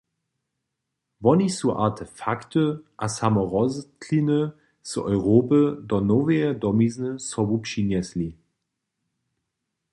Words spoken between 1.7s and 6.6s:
artefakty a samo rostliny z Europy do noweje